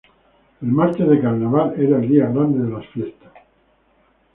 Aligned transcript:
El 0.63 0.69
martes 0.79 1.07
de 1.11 1.19
carnaval 1.21 1.75
era 1.77 1.95
el 1.99 2.07
día 2.09 2.25
grande 2.29 2.63
de 2.63 2.71
las 2.71 2.87
fiestas. 2.87 3.31